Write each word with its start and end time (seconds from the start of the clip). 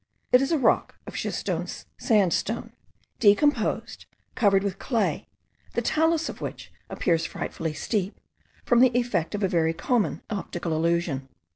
It 0.31 0.41
is 0.41 0.51
a 0.51 0.57
rock 0.57 0.95
of 1.05 1.13
schistose 1.15 1.85
sandstone, 1.99 2.73
decomposed, 3.19 4.07
covered 4.33 4.63
with 4.63 4.79
clay, 4.79 5.27
the 5.75 5.81
talus 5.83 6.27
of 6.27 6.41
which 6.41 6.71
appears 6.89 7.27
frightfully 7.27 7.73
steep, 7.75 8.19
from 8.65 8.79
the 8.79 8.89
effect 8.97 9.35
of 9.35 9.43
a 9.43 9.47
very 9.47 9.73
common 9.75 10.23
optical 10.31 10.73
illusion. 10.75 11.29